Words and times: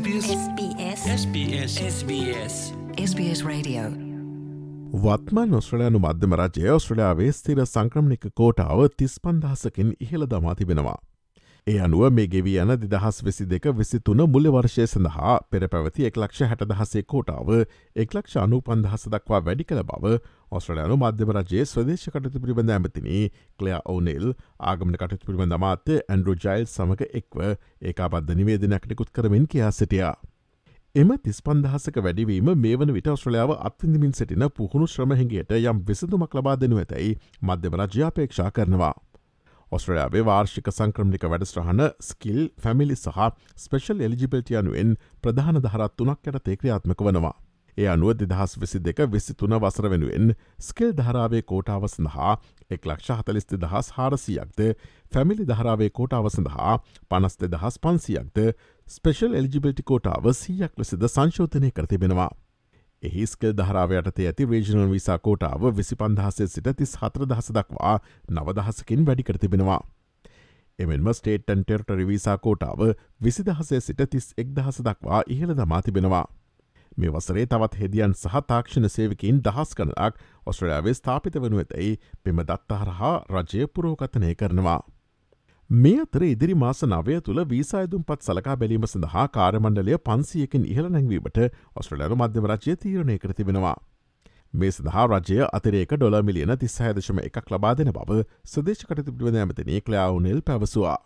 SBS 0.00 0.26
SBS 0.30 1.00
SBS 1.22 1.72
SBS 1.94 2.54
SBS 3.10 3.40
Radio. 3.44 3.82
වත්මන් 5.04 5.54
ඔස්ට්‍රලයානු 5.54 5.98
මධ්‍යම 5.98 6.34
රජය 6.34 6.70
ඔස්ට්‍රලයාාවේ 6.70 7.32
ස්තිර 7.32 7.60
සංක්‍රමණික 7.64 8.24
කෝටාව 8.36 8.86
තිස්පන්දහසකින් 8.96 9.92
ඉහළ 10.00 10.24
දමා 10.26 10.54
තිබෙනවා. 10.54 10.96
ඒ 11.70 11.80
අනුව 11.80 12.02
මේ 12.10 12.26
ගෙවී 12.26 12.54
යන 12.60 12.70
දිදහස් 12.82 13.18
වෙසි 13.22 13.44
දෙක 13.46 13.66
විසි 13.74 13.98
තුන 14.00 14.20
මුල්ල 14.26 14.46
වර්ෂය 14.48 14.84
සඳහා 14.84 15.34
පෙර 15.50 15.66
පැවති 15.68 16.06
එක්ලක්ෂ 16.08 16.40
හැට 16.44 16.62
දහසේ 16.70 17.02
කෝටාව 17.04 17.50
එක්ලක්ෂ 17.96 18.38
අනු 18.38 18.58
පන්දහස 18.60 19.04
දක්වා 19.08 19.40
වැඩි 19.40 19.66
කළ 19.66 19.82
බව 19.84 20.14
ඔස්ට්‍රලයානු 20.52 20.96
මධ්‍යම 20.96 21.30
රජයේ 21.36 21.66
ස්වදේශ 21.66 22.06
කටතු 22.08 22.42
පිළිබඳ 22.42 22.72
ඇමතිනි 22.72 23.18
කලයා 23.58 23.80
ඕනෙල් 23.86 24.26
ආගමන 24.64 24.96
කටතු 24.96 25.28
පිළිබඳ 25.28 25.58
මාත්‍ය 25.58 25.98
ඇන්ඩරු 26.04 26.34
ජයිල් 26.36 26.66
සමඟ 26.66 27.04
එක්ව 27.12 27.44
ඒකාබද්ධ 27.84 28.34
නිවේදනයක්නෙකුත් 28.34 29.12
කරමින් 29.12 29.46
කියා 29.46 29.70
සිටියා. 29.72 30.14
එම 30.94 31.12
තිස්පන්දහසක 31.20 32.00
වැඩිවීම 32.00 32.50
මේ 32.56 32.74
වන 32.76 32.94
විට 32.94 33.12
ඔස්ට්‍රලියාව 33.12 33.54
අත්විඳමින් 33.60 34.12
සිටින 34.12 34.46
පුහුණු 34.52 34.88
ශ්‍රමහිගේට 34.88 35.54
යම් 35.60 35.84
විසඳුමක් 35.86 36.34
ලබා 36.34 36.56
දෙනු 36.56 36.82
ඇතැයි 36.82 37.14
මධ්‍යම 37.42 37.78
රජ්‍යාපේක්ෂා 37.80 38.50
කරනවා. 38.50 38.92
ඔස්ට්‍රලයාාවේ 39.72 40.24
වාර්ෂික 40.24 40.68
සංක්‍රමික 40.70 41.24
වැඩස්ට්‍රහන 41.26 41.82
ස්කිල් 42.02 42.40
ෆැමිලි 42.58 42.96
සහ 42.96 43.20
ස්පෙශල් 43.58 44.02
එලිජිබෙල්ටියනුවෙන් 44.02 44.96
ප්‍රධාන 45.22 45.60
දහරත් 45.60 45.96
තුනක් 45.96 46.26
යට 46.26 46.42
තේක්‍රියාත්මක 46.44 47.04
වනවා. 47.06 47.36
ඒ 47.78 47.86
අනුව 47.86 48.14
දෙදහස් 48.14 48.56
විසි 48.56 48.80
දෙක 48.80 48.98
විසි 49.08 49.34
තුන 49.34 49.54
වසර 49.56 49.88
වෙනුවෙන් 49.88 50.34
ස්කෙල් 50.60 50.90
ධරාවේ 50.94 51.42
කෝටාව 51.44 51.86
සඳහා 51.88 52.32
එක් 52.70 52.82
ලක්ෂ 52.84 53.14
හතලිස්ති 53.18 53.58
දහස් 53.58 53.92
හාරසියක්ද 53.92 54.60
ෆැමිලි 55.12 55.46
ධරාවේ 55.46 55.90
කෝටාව 55.92 56.30
සඳහා 56.30 56.74
පනස්ත 57.08 57.48
දහස් 57.48 57.80
පන්සියක්ද 57.80 58.44
ස්පෙශල් 58.86 59.34
එලිජිබිල්ටි 59.34 59.82
කෝටාව 59.84 60.30
සීයක් 60.34 60.72
ලෙසද 60.76 61.06
සංශෝධනය 61.08 61.70
කරතිබෙනවා. 61.72 62.30
එහිස්කල් 63.02 63.52
ධරාවයටතේ 63.54 64.26
ඇති 64.26 64.46
රේජනල් 64.46 64.90
විසා 64.90 65.18
කෝටාව 65.20 65.62
විසි 65.76 65.96
පන්දහසේ 65.96 66.48
සිට 66.48 66.68
තිස් 66.76 66.92
හතර 66.96 67.24
දහස 67.26 67.48
දක්වා 67.52 67.94
නවදහසකින් 68.30 69.06
වැඩි 69.06 69.24
කරතිබෙනවා. 69.24 69.80
එමෙන්ම 70.78 71.08
ස්ටේටන් 71.12 71.62
ටෙර්ටරි 71.62 72.06
විසා 72.06 72.36
කෝටාව 72.38 72.84
විසි 73.20 73.44
දහසේ 73.44 73.80
සිට 73.80 74.04
තිස් 74.10 74.28
එක් 74.36 74.52
දහස 74.52 74.82
දක්වා 74.82 75.22
ඉහළ 75.28 75.56
දමා 75.56 75.80
තිබෙනවා. 75.82 76.26
මේ 76.96 77.10
වසරේ 77.10 77.46
තවත් 77.46 77.80
හෙදියන් 77.80 78.14
සහ 78.14 78.44
තාක්ෂණ 78.46 78.88
සේවකින් 78.90 79.42
දහස් 79.42 79.74
කනක් 79.74 80.14
ඔස්ට්‍රලයාාවේ 80.46 80.94
ස්ථාපිත 80.94 81.36
වනු 81.38 81.58
ඇතැයි 81.58 81.98
පෙම 82.22 82.42
දත්තහරහා 82.44 83.14
රජය 83.30 83.68
පුරෝගතනය 83.68 84.34
කරනවා. 84.34 84.80
මේ 85.70 85.98
අතර 86.02 86.22
ඉදිරි 86.24 86.54
මාස 86.54 86.80
නවය 86.84 87.16
තුළ 87.20 87.40
වීසායදුම් 87.44 88.00
පත් 88.04 88.24
සලකා 88.24 88.54
බැලීම 88.56 88.86
සඳහා 88.86 89.26
කාරමණ්ඩලය 89.28 89.98
පන්සියකින් 90.00 90.64
ඉහළ 90.66 90.88
නැංවීමට 90.88 91.38
ඔස්ට්‍රලයානු 91.76 92.16
මධ්‍යම 92.16 92.48
රජය 92.50 92.74
තීරණය 92.76 93.16
කර 93.18 93.32
තිබෙනවා. 93.32 93.76
මේ 94.54 94.70
සඳහා 94.70 95.04
රජය 95.12 95.38
අතරේක 95.50 95.94
ඩොල 95.94 96.18
මිලියන 96.22 96.54
තිස්සහදශම 96.56 97.22
එකක් 97.22 97.54
ලබා 97.54 97.74
දෙන 97.74 97.92
බව 97.92 98.18
සදේශකටතිබිව 98.46 99.30
ඇමතිනී 99.36 99.80
කලාවුනෙල් 99.80 100.42
පැවසවා. 100.42 100.98